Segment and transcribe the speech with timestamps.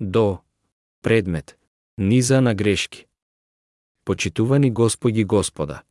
[0.00, 0.38] До.
[1.02, 1.58] Предмет.
[1.98, 3.06] Низа на грешки.
[4.04, 5.82] Почитувани Господи Господа.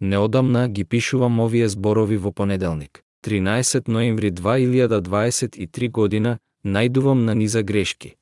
[0.00, 3.02] Неодамна ги пишувам овие зборови во понеделник.
[3.26, 8.14] 13 ноември 2023 година, најдувам на низа грешки.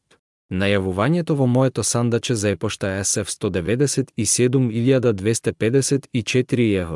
[0.50, 3.28] Најавувањето во моето сандаче за епошта SF
[4.24, 6.88] 197254 ЕХ,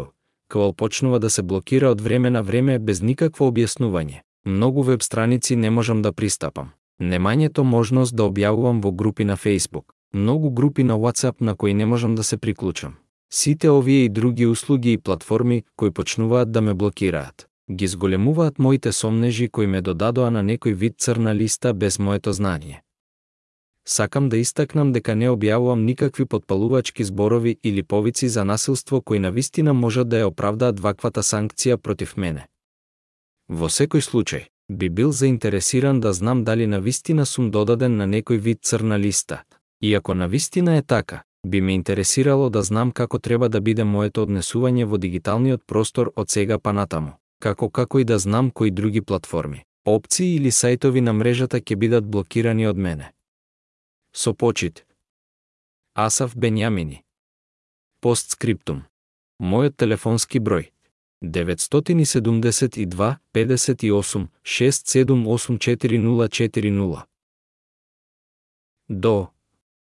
[0.48, 4.20] квал почнува да се блокира од време на време без никакво објаснување.
[4.44, 6.72] Многу веб страници не можам да пристапам.
[7.02, 9.90] Немањето можност да објавувам во групи на Facebook.
[10.14, 12.94] Многу групи на WhatsApp на кои не можам да се приклучам.
[13.32, 17.46] Сите овие и други услуги и платформи кои почнуваат да ме блокираат.
[17.70, 22.82] Ги зголемуваат моите сомнежи кои ме додадоа на некој вид црна листа без моето знание.
[23.88, 29.30] Сакам да истакнам дека не објавувам никакви подпалувачки зборови или повици за насилство кои на
[29.30, 32.46] вистина можат да ја оправдаат ваквата санкција против мене.
[33.48, 38.38] Во секој случај, би бил заинтересиран да знам дали на вистина сум додаден на некој
[38.38, 39.42] вид црна листа.
[39.82, 43.84] И ако на вистина е така, би ме интересирало да знам како треба да биде
[43.84, 48.70] моето однесување во дигиталниот простор од сега па натаму, како како и да знам кои
[48.70, 53.12] други платформи, опции или сајтови на мрежата ќе бидат блокирани од мене.
[54.14, 54.84] Со почит.
[55.94, 57.02] Асав Бенјамини.
[58.00, 58.84] Постскриптум.
[59.42, 60.71] Мојот телефонски број
[61.22, 67.02] 972 58 6784040.
[68.88, 69.28] До.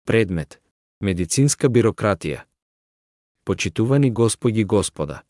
[0.07, 0.61] Предмет.
[1.01, 2.41] Медицинска бирократија.
[3.45, 5.23] Почитувани Господи Господа.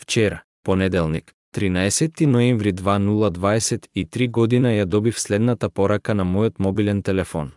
[0.00, 7.50] Вчера, понеделник, 13 ноември 2023 година ја добив следната порака на мојот мобилен телефон.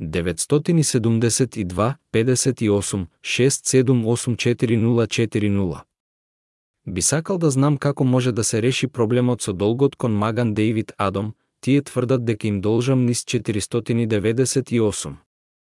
[0.00, 5.89] 972 58 6784040.
[6.90, 10.92] Би сакал да знам како може да се реши проблемот со долгот кон Маган Дейвид
[10.98, 15.14] Адом, тие тврдат дека им должам низ 498.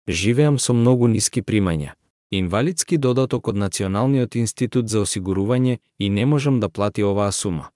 [0.08, 1.92] Живеам со многу ниски примања.
[2.30, 7.70] Инвалидски додаток од Националниот институт за осигурување и не можам да плати оваа сума.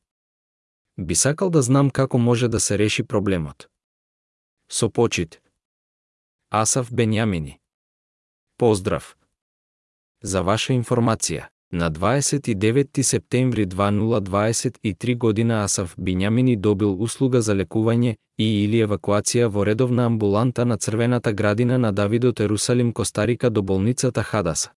[0.97, 3.69] Би сакал да знам како може да се реши проблемот.
[4.71, 5.43] Со почит.
[6.51, 7.59] Асав Бенјамини.
[8.57, 9.17] Поздрав!
[10.23, 18.65] За ваша информација, на 29 септември 2023 година Асав Бињамини добил услуга за лекување и
[18.65, 24.71] или евакуација во редовна амбуланта на Црвената градина на Давидот Ерусалим Костарика до болницата Хадаса.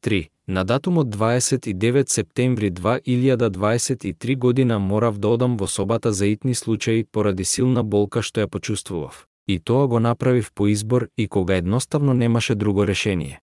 [0.03, 0.29] 3.
[0.47, 7.45] На датумот 29 септември 2023 година морав да одам во собата за итни случаи поради
[7.45, 9.30] силна болка што ја почувствував.
[9.51, 13.41] И тоа го направив по избор и кога едноставно немаше друго решение.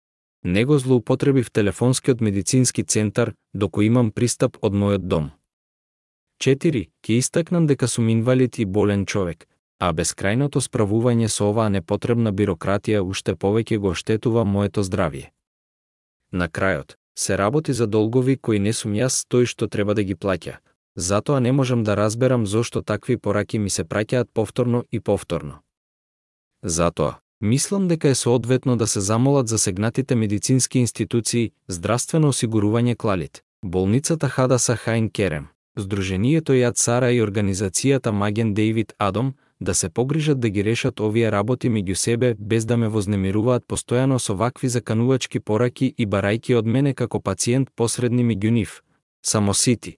[0.44, 5.30] Него злоупотребив телефонскиот медицински центар, доко имам пристап од мојот дом.
[6.42, 6.88] 4.
[7.02, 9.46] Ке истакнам дека сум инвалид и болен човек,
[9.78, 15.30] а бескрајното справување со оваа непотребна бирократија уште повеќе го оштетува моето здравје.
[16.32, 20.18] На крајот, се работи за долгови кои не сум јас тој што треба да ги
[20.18, 20.58] плаќа,
[20.96, 25.62] затоа не можам да разберам зошто такви пораки ми се праќаат повторно и повторно.
[26.64, 33.42] Затоа, мислам дека е соодветно да се замолат за сегнатите медицински институции, здравствено осигурување Клалит,
[33.64, 35.48] болницата Хадаса Хайн Керем,
[35.78, 41.30] Сдруженијето Јад Сара и организацијата Маген Дейвид Адом да се погрижат да ги решат овие
[41.32, 46.66] работи меѓу себе без да ме вознемируваат постојано со вакви заканувачки пораки и барајки од
[46.66, 48.82] мене како пациент посредни меѓу нив.
[49.22, 49.96] Само сити.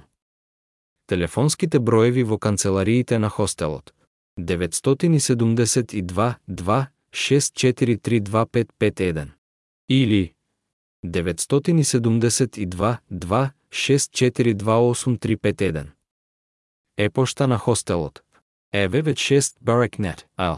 [1.08, 3.94] Телефонските броеви во канцелариите на хостелот
[4.38, 9.28] 972 2 6432551
[9.90, 10.34] или
[11.04, 15.88] 972 2 6428351.
[16.98, 18.24] Епошта на хостелот
[18.74, 20.58] EVV6 Barracknet, Al.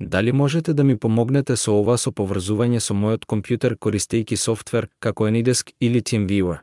[0.00, 5.24] дали можете да ми помогнете со ова со поврзување со мојот компјутер користејќи софтвер како
[5.24, 6.58] Anydesk или TeamViewer?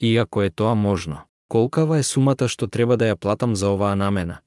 [0.00, 4.40] Иако е тоа можно, Колкава е сумата што треба да ја платам за оваа намена?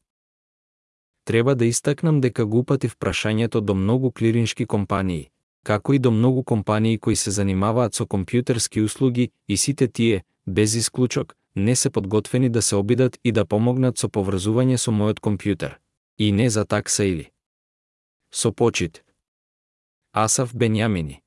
[1.23, 5.29] Треба да истакнам дека го упатив прашањето до многу клириншки компании,
[5.63, 10.75] како и до многу компании кои се занимаваат со компјутерски услуги и сите тие, без
[10.75, 15.77] исклучок, не се подготвени да се обидат и да помогнат со поврзување со мојот компјутер.
[16.17, 17.31] И не за такса или.
[18.31, 19.03] Со почит.
[20.11, 21.21] Асав Бенјамини.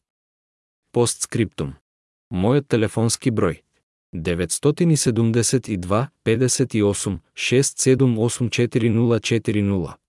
[0.93, 1.75] Постскриптум.
[2.31, 3.63] Мојот телефонски број
[4.13, 10.02] 972 58 678 4040